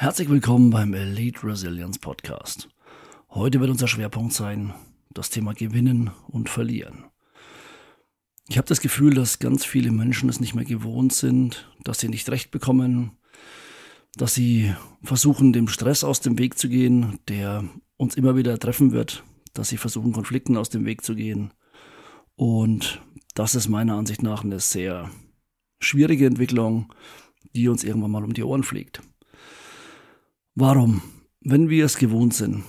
[0.00, 2.70] Herzlich willkommen beim Elite Resilience Podcast.
[3.28, 4.72] Heute wird unser Schwerpunkt sein
[5.10, 7.04] das Thema Gewinnen und Verlieren.
[8.48, 12.08] Ich habe das Gefühl, dass ganz viele Menschen es nicht mehr gewohnt sind, dass sie
[12.08, 13.18] nicht recht bekommen,
[14.14, 18.92] dass sie versuchen, dem Stress aus dem Weg zu gehen, der uns immer wieder treffen
[18.92, 19.22] wird,
[19.52, 21.52] dass sie versuchen, Konflikten aus dem Weg zu gehen.
[22.36, 23.02] Und
[23.34, 25.10] das ist meiner Ansicht nach eine sehr
[25.78, 26.90] schwierige Entwicklung,
[27.54, 29.02] die uns irgendwann mal um die Ohren fliegt.
[30.60, 31.00] Warum?
[31.40, 32.64] Wenn wir es gewohnt sind,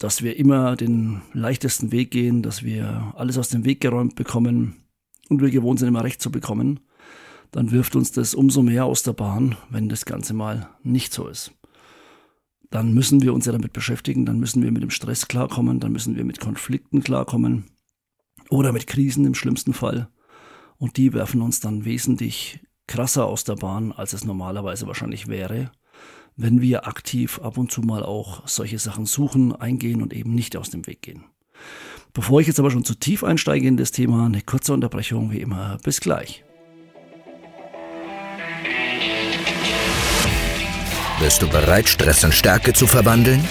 [0.00, 4.84] dass wir immer den leichtesten Weg gehen, dass wir alles aus dem Weg geräumt bekommen,
[5.30, 6.80] und wir gewohnt sind, immer recht zu bekommen,
[7.52, 11.26] dann wirft uns das umso mehr aus der Bahn, wenn das Ganze mal nicht so
[11.26, 11.52] ist.
[12.68, 15.92] Dann müssen wir uns ja damit beschäftigen, dann müssen wir mit dem Stress klarkommen, dann
[15.92, 17.64] müssen wir mit Konflikten klarkommen
[18.50, 20.10] oder mit Krisen im schlimmsten Fall.
[20.76, 25.72] Und die werfen uns dann wesentlich krasser aus der Bahn, als es normalerweise wahrscheinlich wäre,
[26.36, 30.56] wenn wir aktiv ab und zu mal auch solche Sachen suchen, eingehen und eben nicht
[30.56, 31.24] aus dem Weg gehen.
[32.12, 35.40] Bevor ich jetzt aber schon zu tief einsteige in das Thema, eine kurze Unterbrechung wie
[35.40, 35.78] immer.
[35.82, 36.44] Bis gleich.
[41.20, 43.42] Bist du bereit, Stress in Stärke zu verwandeln?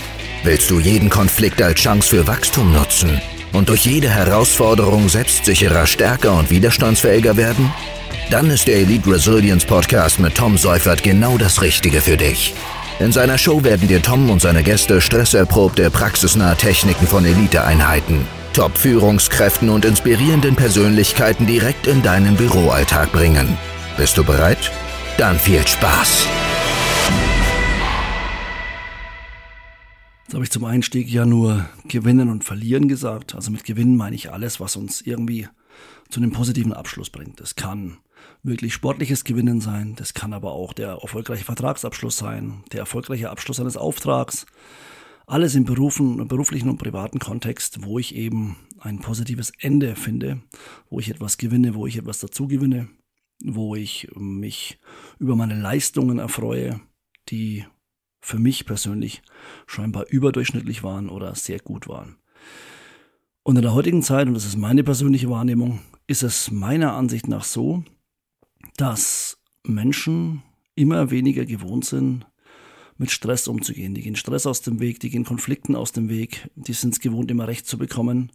[0.43, 3.19] Willst du jeden Konflikt als Chance für Wachstum nutzen
[3.53, 7.71] und durch jede Herausforderung selbstsicherer, stärker und widerstandsfähiger werden?
[8.29, 12.53] Dann ist der Elite Resilience Podcast mit Tom Seufert genau das Richtige für dich.
[12.99, 19.69] In seiner Show werden dir Tom und seine Gäste stresserprobte, praxisnahe Techniken von Eliteeinheiten Top-Führungskräften
[19.69, 23.57] und inspirierenden Persönlichkeiten direkt in deinen Büroalltag bringen.
[23.97, 24.71] Bist du bereit?
[25.17, 26.25] Dann viel Spaß!
[30.23, 33.35] Jetzt habe ich zum Einstieg ja nur gewinnen und verlieren gesagt.
[33.35, 35.49] Also mit gewinnen meine ich alles, was uns irgendwie
[36.09, 37.41] zu einem positiven Abschluss bringt.
[37.41, 37.97] Das kann
[38.43, 43.59] wirklich sportliches Gewinnen sein, das kann aber auch der erfolgreiche Vertragsabschluss sein, der erfolgreiche Abschluss
[43.59, 44.45] eines Auftrags,
[45.27, 50.41] alles im Berufen, beruflichen und privaten Kontext, wo ich eben ein positives Ende finde,
[50.89, 52.87] wo ich etwas gewinne, wo ich etwas dazu gewinne,
[53.43, 54.79] wo ich mich
[55.17, 56.79] über meine Leistungen erfreue,
[57.29, 57.65] die
[58.21, 59.21] für mich persönlich
[59.67, 62.17] scheinbar überdurchschnittlich waren oder sehr gut waren.
[63.43, 67.27] Und in der heutigen Zeit, und das ist meine persönliche Wahrnehmung, ist es meiner Ansicht
[67.27, 67.83] nach so,
[68.77, 70.43] dass Menschen
[70.75, 72.25] immer weniger gewohnt sind,
[72.97, 73.93] mit Stress umzugehen.
[73.93, 76.99] Die gehen Stress aus dem Weg, die gehen Konflikten aus dem Weg, die sind es
[76.99, 78.31] gewohnt, immer Recht zu bekommen.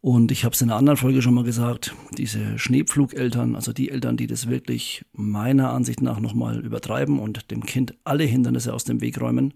[0.00, 3.90] Und ich habe es in einer anderen Folge schon mal gesagt, diese Schneepflugeltern, also die
[3.90, 8.84] Eltern, die das wirklich meiner Ansicht nach nochmal übertreiben und dem Kind alle Hindernisse aus
[8.84, 9.54] dem Weg räumen,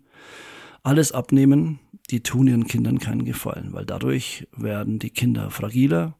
[0.82, 1.78] alles abnehmen,
[2.10, 6.16] die tun ihren Kindern keinen Gefallen, weil dadurch werden die Kinder fragiler,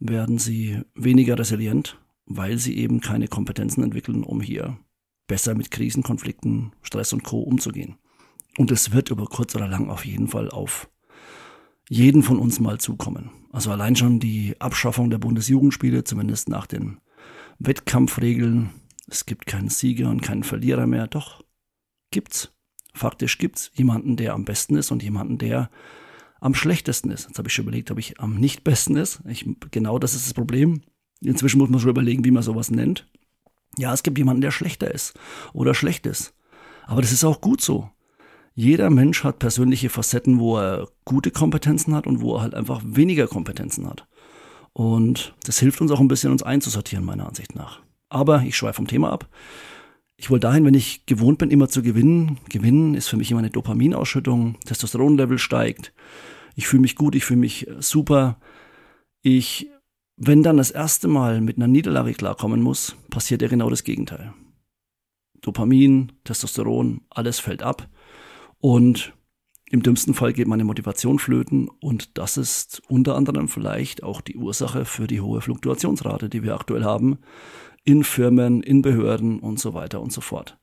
[0.00, 4.78] werden sie weniger resilient, weil sie eben keine Kompetenzen entwickeln, um hier
[5.26, 7.40] besser mit Krisen, Konflikten, Stress und Co.
[7.40, 7.96] umzugehen.
[8.56, 10.88] Und es wird über kurz oder lang auf jeden Fall auf
[11.88, 13.30] jeden von uns mal zukommen.
[13.52, 16.98] Also allein schon die Abschaffung der Bundesjugendspiele, zumindest nach den
[17.58, 18.70] Wettkampfregeln.
[19.06, 21.06] Es gibt keinen Sieger und keinen Verlierer mehr.
[21.06, 21.44] Doch,
[22.10, 22.50] gibt's.
[22.94, 25.68] Faktisch gibt's jemanden, der am besten ist und jemanden, der
[26.40, 27.26] am schlechtesten ist.
[27.26, 29.20] Jetzt habe ich schon überlegt, ob ich am nicht besten ist.
[29.26, 30.82] Ich, genau das ist das Problem.
[31.24, 33.06] Inzwischen muss man schon überlegen, wie man sowas nennt.
[33.76, 35.14] Ja, es gibt jemanden, der schlechter ist
[35.52, 36.34] oder schlecht ist.
[36.86, 37.90] Aber das ist auch gut so.
[38.54, 42.80] Jeder Mensch hat persönliche Facetten, wo er gute Kompetenzen hat und wo er halt einfach
[42.84, 44.06] weniger Kompetenzen hat.
[44.72, 47.80] Und das hilft uns auch ein bisschen, uns einzusortieren, meiner Ansicht nach.
[48.08, 49.28] Aber ich schweife vom Thema ab.
[50.16, 52.38] Ich wollte dahin, wenn ich gewohnt bin, immer zu gewinnen.
[52.48, 55.92] Gewinnen ist für mich immer eine Dopaminausschüttung, Testosteronlevel steigt.
[56.54, 58.38] Ich fühle mich gut, ich fühle mich super.
[59.22, 59.68] Ich
[60.16, 64.32] wenn dann das erste Mal mit einer Niederlage klarkommen muss, passiert ja genau das Gegenteil.
[65.40, 67.88] Dopamin, Testosteron, alles fällt ab
[68.58, 69.12] und
[69.70, 74.36] im dümmsten Fall geht meine Motivation flöten und das ist unter anderem vielleicht auch die
[74.36, 77.18] Ursache für die hohe Fluktuationsrate, die wir aktuell haben
[77.82, 80.58] in Firmen, in Behörden und so weiter und so fort.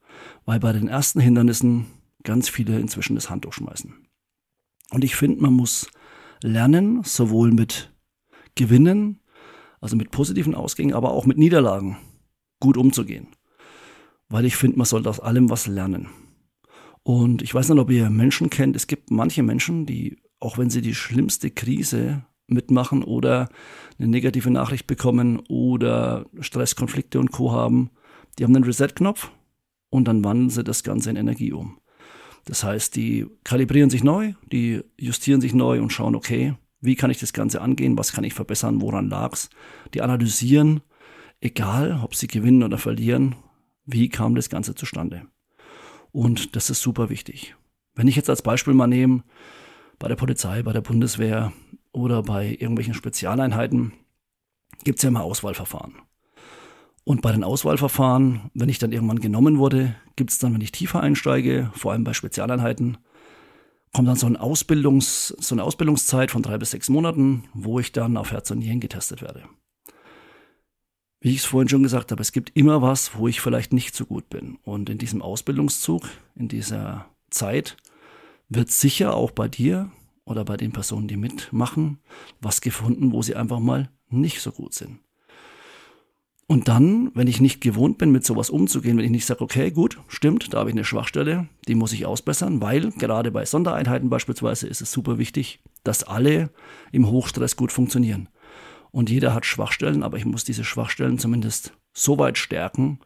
[0.46, 1.88] Weil bei den ersten Hindernissen
[2.24, 3.94] ganz viele inzwischen das Handtuch schmeißen.
[4.92, 5.90] Und ich finde, man muss
[6.42, 7.94] lernen, sowohl mit
[8.56, 9.21] Gewinnen
[9.82, 11.98] also mit positiven Ausgängen, aber auch mit Niederlagen
[12.60, 13.28] gut umzugehen.
[14.30, 16.08] Weil ich finde, man sollte aus allem was lernen.
[17.04, 18.76] Und ich weiß nicht, ob ihr Menschen kennt.
[18.76, 23.50] Es gibt manche Menschen, die, auch wenn sie die schlimmste Krise mitmachen oder
[23.98, 27.52] eine negative Nachricht bekommen oder Stresskonflikte und Co.
[27.52, 27.90] haben,
[28.38, 29.32] die haben einen Reset-Knopf
[29.90, 31.80] und dann wandeln sie das Ganze in Energie um.
[32.46, 37.12] Das heißt, die kalibrieren sich neu, die justieren sich neu und schauen, okay, wie kann
[37.12, 37.98] ich das Ganze angehen?
[37.98, 38.82] Was kann ich verbessern?
[38.82, 39.50] Woran lag's?
[39.94, 40.82] Die analysieren,
[41.40, 43.36] egal ob sie gewinnen oder verlieren,
[43.86, 45.28] wie kam das Ganze zustande?
[46.12, 47.56] Und das ist super wichtig.
[47.96, 49.24] Wenn ich jetzt als Beispiel mal nehme,
[50.00, 51.54] bei der Polizei, bei der Bundeswehr
[51.92, 53.94] oder bei irgendwelchen Spezialeinheiten,
[54.84, 55.94] gibt es ja immer Auswahlverfahren.
[57.04, 60.72] Und bei den Auswahlverfahren, wenn ich dann irgendwann genommen wurde, gibt es dann, wenn ich
[60.72, 62.98] tiefer einsteige, vor allem bei Spezialeinheiten,
[63.94, 67.92] kommt dann so, ein Ausbildungs-, so eine Ausbildungszeit von drei bis sechs Monaten, wo ich
[67.92, 69.44] dann auf Herz und Nieren getestet werde.
[71.20, 73.96] Wie ich es vorhin schon gesagt habe, es gibt immer was, wo ich vielleicht nicht
[73.96, 74.58] so gut bin.
[74.64, 77.78] Und in diesem Ausbildungszug, in dieser Zeit,
[78.50, 79.92] wird sicher auch bei dir
[80.26, 82.00] oder bei den Personen, die mitmachen,
[82.40, 85.00] was gefunden, wo sie einfach mal nicht so gut sind.
[86.48, 89.72] Und dann, wenn ich nicht gewohnt bin, mit sowas umzugehen, wenn ich nicht sage, okay,
[89.72, 94.10] gut, stimmt, da habe ich eine Schwachstelle, die muss ich ausbessern, weil gerade bei Sondereinheiten
[94.10, 96.50] beispielsweise ist es super wichtig, dass alle
[96.92, 98.28] im Hochstress gut funktionieren.
[98.92, 103.00] Und jeder hat Schwachstellen, aber ich muss diese Schwachstellen zumindest so weit stärken,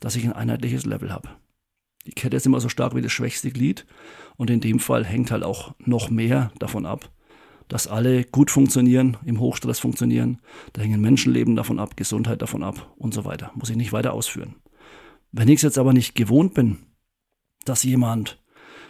[0.00, 1.30] dass ich ein einheitliches Level habe.
[2.06, 3.86] Die Kette ist immer so stark wie das schwächste Glied
[4.36, 7.10] und in dem Fall hängt halt auch noch mehr davon ab,
[7.70, 10.40] dass alle gut funktionieren, im Hochstress funktionieren.
[10.72, 13.52] Da hängen Menschenleben davon ab, Gesundheit davon ab und so weiter.
[13.54, 14.56] Muss ich nicht weiter ausführen.
[15.30, 16.78] Wenn ich es jetzt aber nicht gewohnt bin,
[17.64, 18.42] dass jemand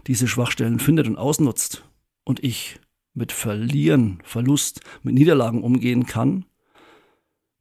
[0.06, 1.84] diese Schwachstellen findet und ausnutzt
[2.24, 2.80] und ich
[3.12, 6.46] mit Verlieren, Verlust, mit Niederlagen umgehen kann,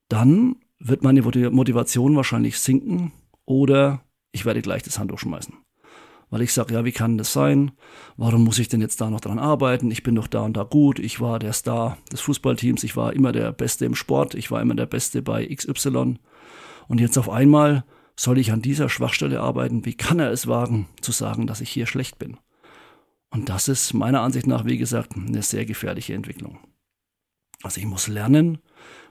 [0.08, 3.12] dann wird meine Motivation wahrscheinlich sinken
[3.44, 5.54] oder ich werde gleich das Handtuch schmeißen
[6.30, 7.72] weil ich sage, ja, wie kann das sein?
[8.18, 9.90] Warum muss ich denn jetzt da noch dran arbeiten?
[9.92, 11.00] Ich bin doch da und da gut.
[11.00, 12.84] Ich war der Star des Fußballteams.
[12.84, 14.36] Ich war immer der Beste im Sport.
[14.36, 16.20] Ich war immer der Beste bei XY.
[16.88, 17.84] Und jetzt auf einmal
[18.16, 19.86] soll ich an dieser Schwachstelle arbeiten.
[19.86, 22.38] Wie kann er es wagen, zu sagen, dass ich hier schlecht bin?
[23.32, 26.60] Und das ist meiner Ansicht nach, wie gesagt, eine sehr gefährliche Entwicklung.
[27.64, 28.60] Also ich muss lernen,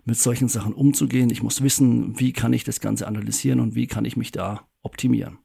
[0.05, 1.31] mit solchen Sachen umzugehen.
[1.31, 4.67] Ich muss wissen, wie kann ich das Ganze analysieren und wie kann ich mich da
[4.83, 5.39] optimieren.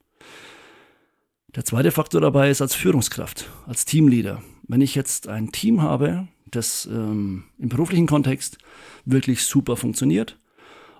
[1.55, 4.41] Der zweite Faktor dabei ist als Führungskraft, als Teamleader.
[4.67, 8.57] Wenn ich jetzt ein Team habe, das ähm, im beruflichen Kontext
[9.05, 10.39] wirklich super funktioniert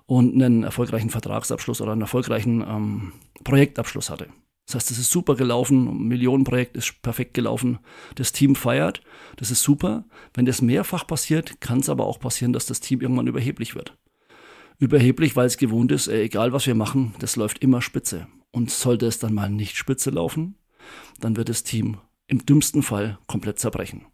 [0.06, 3.12] und einen erfolgreichen Vertragsabschluss oder einen erfolgreichen ähm,
[3.42, 4.28] Projektabschluss hatte.
[4.66, 7.80] Das heißt, es ist super gelaufen, Millionenprojekt ist perfekt gelaufen,
[8.14, 9.02] das Team feiert,
[9.36, 10.04] das ist super.
[10.34, 13.96] Wenn das mehrfach passiert, kann es aber auch passieren, dass das Team irgendwann überheblich wird.
[14.78, 18.28] Überheblich, weil es gewohnt ist, äh, egal was wir machen, das läuft immer spitze.
[18.54, 20.54] Und sollte es dann mal nicht spitze laufen,
[21.18, 21.98] dann wird das Team
[22.28, 24.06] im dümmsten Fall komplett zerbrechen.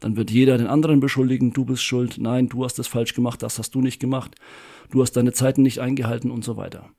[0.00, 3.40] Dann wird jeder den anderen beschuldigen, du bist schuld, nein, du hast das falsch gemacht,
[3.44, 4.34] das hast du nicht gemacht,
[4.90, 6.90] du hast deine Zeiten nicht eingehalten und so weiter.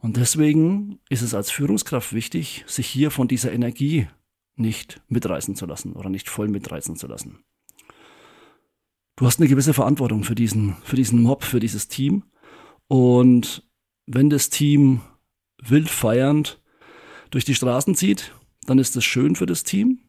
[0.00, 4.08] Und deswegen ist es als Führungskraft wichtig, sich hier von dieser Energie
[4.56, 7.44] nicht mitreißen zu lassen oder nicht voll mitreißen zu lassen.
[9.14, 12.24] Du hast eine gewisse Verantwortung für diesen, für diesen Mob, für dieses Team.
[12.88, 13.70] Und
[14.06, 15.02] wenn das Team
[15.62, 16.60] wild feiernd
[17.30, 18.32] durch die Straßen zieht,
[18.66, 20.00] dann ist das schön für das Team.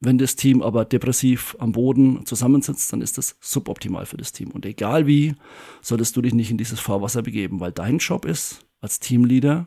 [0.00, 4.50] Wenn das Team aber depressiv am Boden zusammensitzt, dann ist das suboptimal für das Team.
[4.50, 5.34] Und egal wie,
[5.80, 9.66] solltest du dich nicht in dieses Fahrwasser begeben, weil dein Job ist, als Teamleader,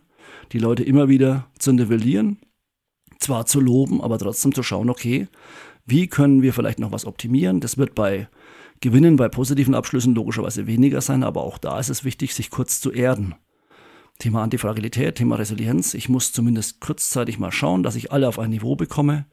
[0.52, 2.40] die Leute immer wieder zu nivellieren,
[3.20, 5.28] zwar zu loben, aber trotzdem zu schauen, okay,
[5.86, 7.60] wie können wir vielleicht noch was optimieren?
[7.60, 8.28] Das wird bei
[8.80, 12.80] Gewinnen, bei positiven Abschlüssen logischerweise weniger sein, aber auch da ist es wichtig, sich kurz
[12.80, 13.34] zu erden.
[14.20, 15.94] Thema Antifragilität, Thema Resilienz.
[15.94, 19.26] Ich muss zumindest kurzzeitig mal schauen, dass ich alle auf ein Niveau bekomme.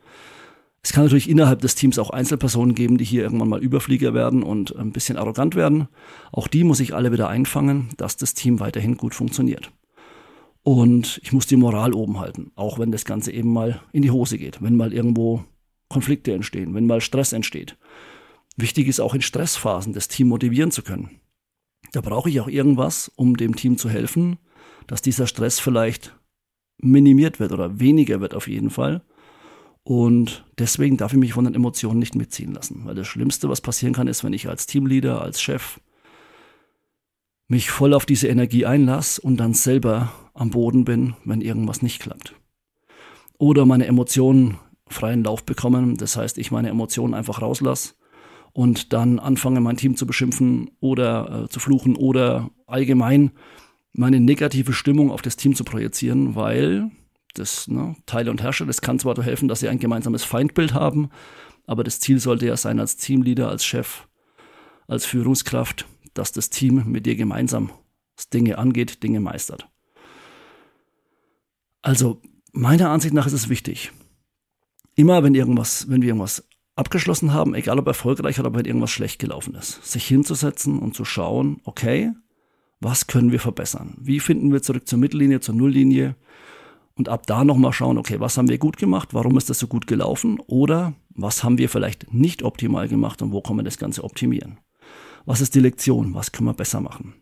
[0.82, 4.42] Es kann natürlich innerhalb des Teams auch Einzelpersonen geben, die hier irgendwann mal Überflieger werden
[4.42, 5.88] und ein bisschen arrogant werden.
[6.30, 9.72] Auch die muss ich alle wieder einfangen, dass das Team weiterhin gut funktioniert.
[10.62, 14.10] Und ich muss die Moral oben halten, auch wenn das Ganze eben mal in die
[14.10, 15.44] Hose geht, wenn mal irgendwo
[15.88, 17.78] Konflikte entstehen, wenn mal Stress entsteht.
[18.56, 21.20] Wichtig ist auch in Stressphasen das Team motivieren zu können.
[21.92, 24.38] Da brauche ich auch irgendwas, um dem Team zu helfen,
[24.86, 26.16] dass dieser Stress vielleicht
[26.78, 29.02] minimiert wird oder weniger wird auf jeden Fall.
[29.82, 32.82] Und deswegen darf ich mich von den Emotionen nicht mitziehen lassen.
[32.84, 35.80] Weil das Schlimmste, was passieren kann, ist, wenn ich als Teamleader, als Chef
[37.48, 42.00] mich voll auf diese Energie einlasse und dann selber am Boden bin, wenn irgendwas nicht
[42.00, 42.34] klappt.
[43.38, 44.56] Oder meine Emotionen
[44.88, 45.96] freien Lauf bekommen.
[45.96, 47.94] Das heißt, ich meine Emotionen einfach rauslasse
[48.52, 53.32] und dann anfange, mein Team zu beschimpfen oder äh, zu fluchen oder allgemein
[53.94, 56.90] meine negative Stimmung auf das Team zu projizieren, weil
[57.34, 61.10] das ne, Teile und Herrscher, das kann zwar helfen, dass sie ein gemeinsames Feindbild haben,
[61.66, 64.06] aber das Ziel sollte ja sein, als Teamleader, als Chef,
[64.86, 67.70] als Führungskraft, dass das Team mit dir gemeinsam
[68.32, 69.68] Dinge angeht, Dinge meistert.
[71.82, 72.20] Also,
[72.52, 73.92] meiner Ansicht nach ist es wichtig,
[74.94, 78.90] immer wenn irgendwas, wenn wir irgendwas abgeschlossen haben, egal ob erfolgreich oder ob halt irgendwas
[78.90, 82.12] schlecht gelaufen ist, sich hinzusetzen und zu schauen, okay,
[82.84, 83.94] was können wir verbessern?
[83.98, 86.16] Wie finden wir zurück zur Mittellinie, zur Nulllinie?
[86.96, 89.66] Und ab da nochmal schauen, okay, was haben wir gut gemacht, warum ist das so
[89.66, 93.78] gut gelaufen oder was haben wir vielleicht nicht optimal gemacht und wo können wir das
[93.78, 94.60] Ganze optimieren.
[95.24, 97.14] Was ist die Lektion, was können wir besser machen.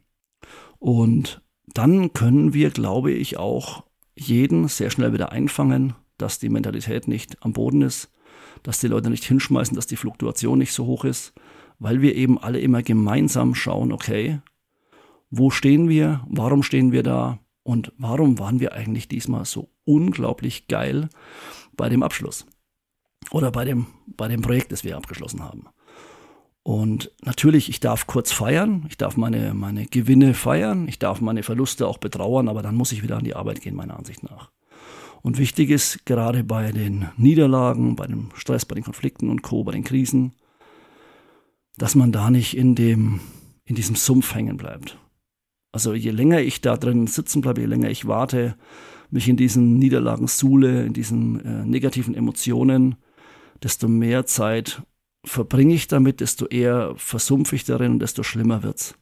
[0.78, 1.40] Und
[1.72, 3.84] dann können wir, glaube ich, auch
[4.16, 8.10] jeden sehr schnell wieder einfangen, dass die Mentalität nicht am Boden ist,
[8.62, 11.32] dass die Leute nicht hinschmeißen, dass die Fluktuation nicht so hoch ist,
[11.78, 14.40] weil wir eben alle immer gemeinsam schauen, okay,
[15.32, 20.68] wo stehen wir, warum stehen wir da, und warum waren wir eigentlich diesmal so unglaublich
[20.68, 21.08] geil
[21.76, 22.46] bei dem Abschluss?
[23.30, 25.66] Oder bei dem, bei dem Projekt, das wir abgeschlossen haben.
[26.64, 31.42] Und natürlich, ich darf kurz feiern, ich darf meine, meine Gewinne feiern, ich darf meine
[31.42, 34.50] Verluste auch betrauern, aber dann muss ich wieder an die Arbeit gehen, meiner Ansicht nach.
[35.22, 39.64] Und wichtig ist gerade bei den Niederlagen, bei dem Stress, bei den Konflikten und Co.,
[39.64, 40.34] bei den Krisen,
[41.78, 43.20] dass man da nicht in dem,
[43.64, 44.98] in diesem Sumpf hängen bleibt.
[45.72, 48.56] Also je länger ich da drin sitzen bleibe, je länger ich warte,
[49.10, 52.96] mich in diesen Niederlagen suhle, in diesen äh, negativen Emotionen,
[53.62, 54.82] desto mehr Zeit
[55.24, 58.94] verbringe ich damit, desto eher versumpfe ich darin und desto schlimmer wird's.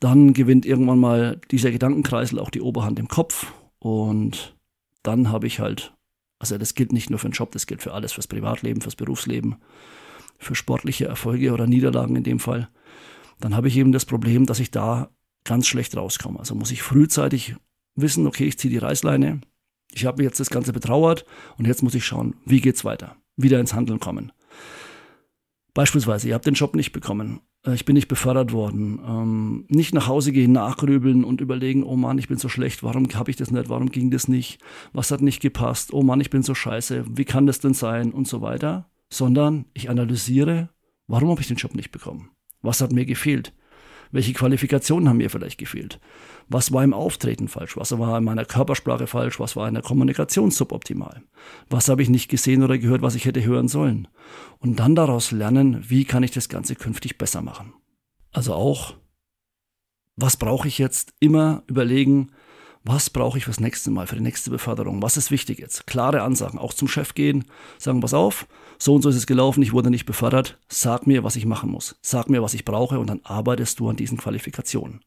[0.00, 4.56] Dann gewinnt irgendwann mal dieser Gedankenkreisel auch die Oberhand im Kopf und
[5.02, 5.94] dann habe ich halt,
[6.38, 8.96] also das gilt nicht nur für den Job, das gilt für alles, fürs Privatleben, fürs
[8.96, 9.56] Berufsleben,
[10.38, 12.68] für sportliche Erfolge oder Niederlagen in dem Fall.
[13.40, 15.10] Dann habe ich eben das Problem, dass ich da
[15.44, 16.38] ganz schlecht rauskomme.
[16.38, 17.54] Also muss ich frühzeitig
[17.94, 19.40] wissen, okay, ich ziehe die Reißleine,
[19.92, 21.24] ich habe jetzt das Ganze betrauert
[21.56, 23.16] und jetzt muss ich schauen, wie geht's weiter?
[23.36, 24.32] Wieder ins Handeln kommen.
[25.72, 29.92] Beispielsweise, ihr habt den Job nicht bekommen, äh, ich bin nicht befördert worden, ähm, nicht
[29.92, 33.36] nach Hause gehen, nachgrübeln und überlegen, oh Mann, ich bin so schlecht, warum habe ich
[33.36, 34.60] das nicht, warum ging das nicht,
[34.92, 38.12] was hat nicht gepasst, oh Mann, ich bin so scheiße, wie kann das denn sein
[38.12, 40.70] und so weiter, sondern ich analysiere,
[41.08, 42.30] warum habe ich den Job nicht bekommen,
[42.62, 43.52] was hat mir gefehlt,
[44.14, 45.98] welche Qualifikationen haben mir vielleicht gefehlt?
[46.48, 47.76] Was war im Auftreten falsch?
[47.76, 49.40] Was war in meiner Körpersprache falsch?
[49.40, 51.24] Was war in der Kommunikation suboptimal?
[51.68, 54.06] Was habe ich nicht gesehen oder gehört, was ich hätte hören sollen?
[54.60, 57.74] Und dann daraus lernen, wie kann ich das Ganze künftig besser machen?
[58.30, 58.94] Also auch,
[60.14, 61.12] was brauche ich jetzt?
[61.18, 62.30] Immer überlegen,
[62.84, 65.00] was brauche ich fürs nächste Mal, für die nächste Beförderung?
[65.00, 65.86] Was ist wichtig jetzt?
[65.86, 67.44] Klare Ansagen, auch zum Chef gehen,
[67.78, 68.46] sagen, pass auf,
[68.78, 71.70] so und so ist es gelaufen, ich wurde nicht befördert, sag mir, was ich machen
[71.70, 75.00] muss, sag mir, was ich brauche und dann arbeitest du an diesen Qualifikationen.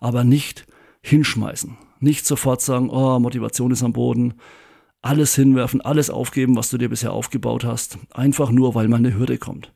[0.00, 0.66] Aber nicht
[1.02, 4.34] hinschmeißen, nicht sofort sagen, oh, Motivation ist am Boden,
[5.00, 9.14] alles hinwerfen, alles aufgeben, was du dir bisher aufgebaut hast, einfach nur, weil mal eine
[9.14, 9.72] Hürde kommt.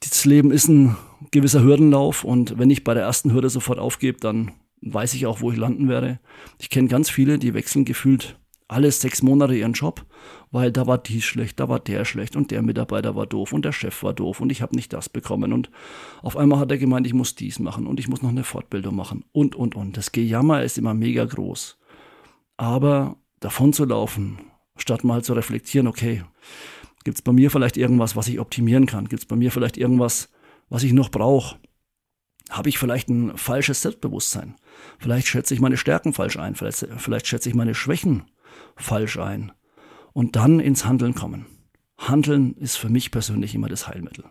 [0.00, 0.96] Das Leben ist ein
[1.30, 4.52] gewisser Hürdenlauf und wenn ich bei der ersten Hürde sofort aufgebe, dann
[4.82, 6.20] weiß ich auch, wo ich landen werde.
[6.58, 8.36] Ich kenne ganz viele, die wechseln gefühlt
[8.70, 10.06] alle sechs Monate ihren Job,
[10.52, 13.64] weil da war dies schlecht, da war der schlecht und der Mitarbeiter war doof und
[13.64, 15.70] der Chef war doof und ich habe nicht das bekommen und
[16.22, 18.94] auf einmal hat er gemeint, ich muss dies machen und ich muss noch eine Fortbildung
[18.94, 19.96] machen und und und.
[19.96, 21.78] Das Gejammer ist immer mega groß.
[22.56, 24.38] Aber davon zu laufen,
[24.76, 26.22] statt mal zu reflektieren, okay,
[27.04, 29.08] gibt es bei mir vielleicht irgendwas, was ich optimieren kann?
[29.08, 30.30] Gibt es bei mir vielleicht irgendwas,
[30.68, 31.56] was ich noch brauche?
[32.50, 34.56] Habe ich vielleicht ein falsches Selbstbewusstsein?
[34.98, 38.24] Vielleicht schätze ich meine Stärken falsch ein, vielleicht, vielleicht schätze ich meine Schwächen
[38.76, 39.52] falsch ein.
[40.12, 41.46] Und dann ins Handeln kommen.
[41.96, 44.24] Handeln ist für mich persönlich immer das Heilmittel.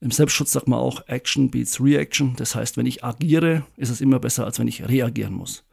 [0.00, 2.34] Im Selbstschutz sagt man auch, Action beats Reaction.
[2.36, 5.64] Das heißt, wenn ich agiere, ist es immer besser, als wenn ich reagieren muss.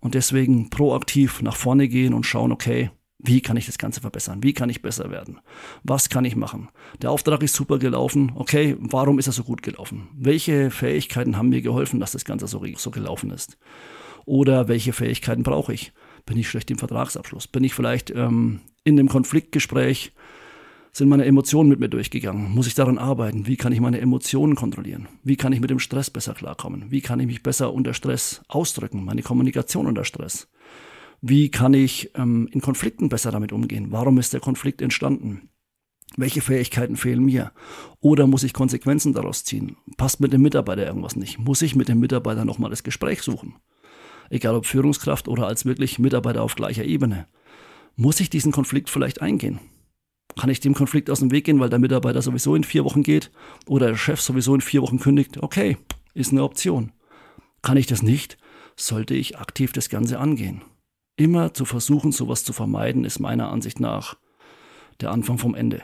[0.00, 4.44] Und deswegen proaktiv nach vorne gehen und schauen, okay, wie kann ich das Ganze verbessern?
[4.44, 5.40] Wie kann ich besser werden?
[5.82, 6.68] Was kann ich machen?
[7.02, 8.30] Der Auftrag ist super gelaufen.
[8.36, 10.08] Okay, warum ist er so gut gelaufen?
[10.16, 13.58] Welche Fähigkeiten haben mir geholfen, dass das Ganze so, so gelaufen ist?
[14.24, 15.92] Oder welche Fähigkeiten brauche ich?
[16.26, 17.48] Bin ich schlecht im Vertragsabschluss?
[17.48, 20.12] Bin ich vielleicht ähm, in dem Konfliktgespräch?
[20.92, 22.50] Sind meine Emotionen mit mir durchgegangen?
[22.52, 23.46] Muss ich daran arbeiten?
[23.46, 25.08] Wie kann ich meine Emotionen kontrollieren?
[25.24, 26.90] Wie kann ich mit dem Stress besser klarkommen?
[26.90, 29.04] Wie kann ich mich besser unter Stress ausdrücken?
[29.04, 30.48] Meine Kommunikation unter Stress?
[31.20, 33.88] Wie kann ich ähm, in Konflikten besser damit umgehen?
[33.90, 35.50] Warum ist der Konflikt entstanden?
[36.16, 37.52] Welche Fähigkeiten fehlen mir?
[38.00, 39.76] Oder muss ich Konsequenzen daraus ziehen?
[39.96, 41.38] Passt mit dem Mitarbeiter irgendwas nicht?
[41.38, 43.56] Muss ich mit dem Mitarbeiter nochmal das Gespräch suchen?
[44.30, 47.26] Egal ob Führungskraft oder als wirklich Mitarbeiter auf gleicher Ebene.
[47.96, 49.58] Muss ich diesen Konflikt vielleicht eingehen?
[50.38, 53.02] Kann ich dem Konflikt aus dem Weg gehen, weil der Mitarbeiter sowieso in vier Wochen
[53.02, 53.30] geht
[53.66, 55.42] oder der Chef sowieso in vier Wochen kündigt?
[55.42, 55.78] Okay,
[56.14, 56.92] ist eine Option.
[57.62, 58.38] Kann ich das nicht,
[58.76, 60.62] sollte ich aktiv das Ganze angehen.
[61.18, 64.16] Immer zu versuchen, sowas zu vermeiden, ist meiner Ansicht nach
[65.00, 65.82] der Anfang vom Ende.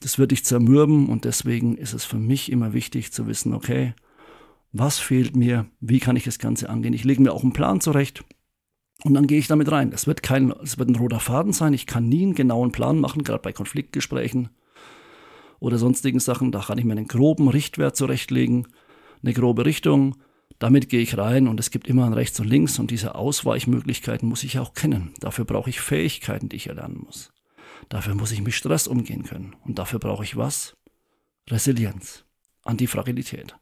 [0.00, 3.94] Das wird dich zermürben und deswegen ist es für mich immer wichtig zu wissen, okay,
[4.72, 6.94] was fehlt mir, wie kann ich das Ganze angehen.
[6.94, 8.24] Ich lege mir auch einen Plan zurecht
[9.04, 9.92] und dann gehe ich damit rein.
[9.92, 11.74] Es wird kein, es wird ein roter Faden sein.
[11.74, 14.48] Ich kann nie einen genauen Plan machen, gerade bei Konfliktgesprächen
[15.60, 16.50] oder sonstigen Sachen.
[16.50, 18.66] Da kann ich mir einen groben Richtwert zurechtlegen,
[19.22, 20.16] eine grobe Richtung
[20.62, 24.28] Damit gehe ich rein und es gibt immer ein Rechts und Links und diese Ausweichmöglichkeiten
[24.28, 25.12] muss ich auch kennen.
[25.18, 27.32] Dafür brauche ich Fähigkeiten, die ich erlernen muss.
[27.88, 29.56] Dafür muss ich mit Stress umgehen können.
[29.64, 30.76] Und dafür brauche ich was?
[31.50, 32.24] Resilienz,
[32.62, 33.56] Antifragilität.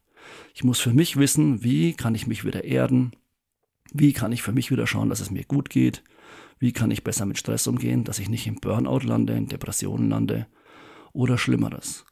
[0.52, 3.12] Ich muss für mich wissen, wie kann ich mich wieder erden,
[3.94, 6.04] wie kann ich für mich wieder schauen, dass es mir gut geht,
[6.58, 10.10] wie kann ich besser mit Stress umgehen, dass ich nicht im Burnout lande, in Depressionen
[10.10, 10.48] lande
[11.14, 12.04] oder Schlimmeres.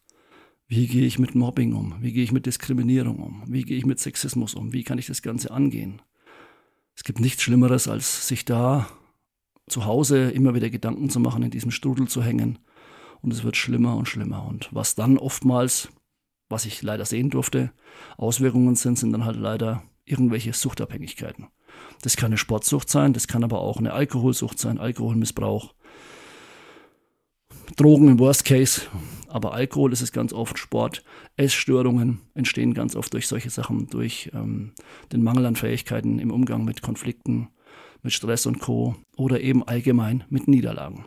[0.71, 1.95] Wie gehe ich mit Mobbing um?
[2.01, 3.43] Wie gehe ich mit Diskriminierung um?
[3.47, 4.75] Wie gehe ich mit Sexismus um?
[4.75, 6.03] Wie kann ich das Ganze angehen?
[6.95, 8.87] Es gibt nichts Schlimmeres, als sich da
[9.67, 12.59] zu Hause immer wieder Gedanken zu machen, in diesem Strudel zu hängen.
[13.23, 14.47] Und es wird schlimmer und schlimmer.
[14.47, 15.89] Und was dann oftmals,
[16.51, 17.73] was ich leider sehen durfte,
[18.19, 21.47] Auswirkungen sind, sind dann halt leider irgendwelche Suchtabhängigkeiten.
[22.03, 25.75] Das kann eine Sportsucht sein, das kann aber auch eine Alkoholsucht sein, Alkoholmissbrauch,
[27.77, 28.83] Drogen im Worst Case,
[29.29, 31.05] aber Alkohol ist es ganz oft, Sport,
[31.37, 34.73] Essstörungen entstehen ganz oft durch solche Sachen, durch ähm,
[35.13, 37.49] den Mangel an Fähigkeiten im Umgang mit Konflikten,
[38.03, 38.97] mit Stress und Co.
[39.17, 41.07] oder eben allgemein mit Niederlagen.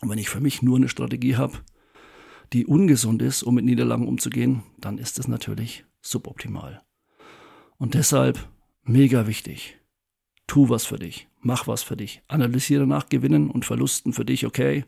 [0.00, 1.58] Und wenn ich für mich nur eine Strategie habe,
[2.52, 6.82] die ungesund ist, um mit Niederlagen umzugehen, dann ist es natürlich suboptimal.
[7.78, 8.48] Und deshalb
[8.82, 9.78] mega wichtig.
[10.46, 14.46] Tu was für dich, mach was für dich, analysiere nach Gewinnen und Verlusten für dich,
[14.46, 14.84] okay,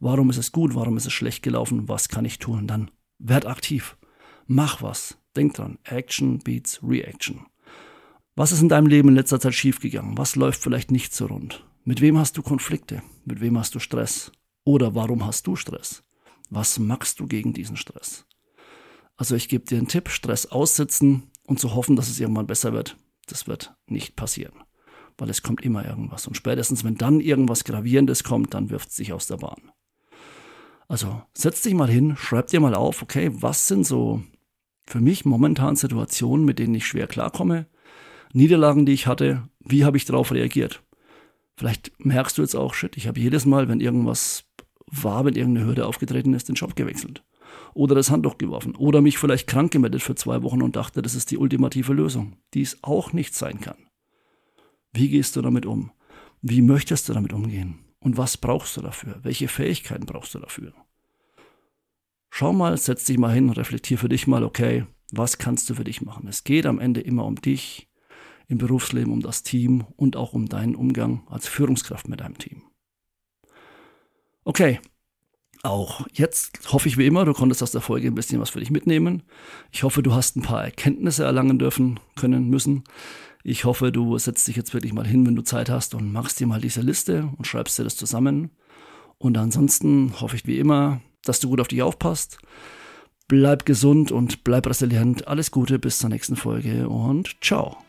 [0.00, 0.74] Warum ist es gut?
[0.74, 1.88] Warum ist es schlecht gelaufen?
[1.88, 2.66] Was kann ich tun?
[2.66, 3.96] Dann werd aktiv.
[4.46, 5.18] Mach was.
[5.36, 5.78] Denk dran.
[5.84, 7.46] Action beats Reaction.
[8.34, 10.18] Was ist in deinem Leben in letzter Zeit schiefgegangen?
[10.18, 11.66] Was läuft vielleicht nicht so rund?
[11.84, 13.02] Mit wem hast du Konflikte?
[13.24, 14.32] Mit wem hast du Stress?
[14.64, 16.02] Oder warum hast du Stress?
[16.50, 18.26] Was machst du gegen diesen Stress?
[19.16, 22.72] Also ich gebe dir einen Tipp, Stress aussitzen und zu hoffen, dass es irgendwann besser
[22.72, 24.54] wird, das wird nicht passieren.
[25.16, 26.26] Weil es kommt immer irgendwas.
[26.26, 29.72] Und spätestens, wenn dann irgendwas Gravierendes kommt, dann wirft es sich aus der Bahn.
[30.88, 34.22] Also setz dich mal hin, schreib dir mal auf, okay, was sind so
[34.86, 37.66] für mich momentan Situationen, mit denen ich schwer klarkomme,
[38.32, 40.82] Niederlagen, die ich hatte, wie habe ich darauf reagiert?
[41.56, 44.44] Vielleicht merkst du jetzt auch, shit, ich habe jedes Mal, wenn irgendwas
[44.86, 47.24] war, wenn irgendeine Hürde aufgetreten ist, den Job gewechselt.
[47.74, 48.76] Oder das Handtuch geworfen.
[48.76, 52.36] Oder mich vielleicht krank gemeldet für zwei Wochen und dachte, das ist die ultimative Lösung,
[52.54, 53.76] die es auch nicht sein kann.
[54.92, 55.90] Wie gehst du damit um?
[56.42, 57.85] Wie möchtest du damit umgehen?
[58.06, 59.18] Und was brauchst du dafür?
[59.24, 60.72] Welche Fähigkeiten brauchst du dafür?
[62.30, 65.82] Schau mal, setz dich mal hin, reflektier für dich mal, okay, was kannst du für
[65.82, 66.28] dich machen?
[66.28, 67.88] Es geht am Ende immer um dich,
[68.46, 72.62] im Berufsleben, um das Team und auch um deinen Umgang als Führungskraft mit deinem Team.
[74.44, 74.78] Okay,
[75.66, 78.60] auch jetzt hoffe ich wie immer, du konntest aus der Folge ein bisschen was für
[78.60, 79.22] dich mitnehmen.
[79.72, 82.84] Ich hoffe, du hast ein paar Erkenntnisse erlangen dürfen, können, müssen.
[83.44, 86.40] Ich hoffe, du setzt dich jetzt wirklich mal hin, wenn du Zeit hast und machst
[86.40, 88.50] dir mal diese Liste und schreibst dir das zusammen.
[89.18, 92.38] Und ansonsten hoffe ich wie immer, dass du gut auf dich aufpasst.
[93.28, 95.28] Bleib gesund und bleib resilient.
[95.28, 97.85] Alles Gute bis zur nächsten Folge und ciao.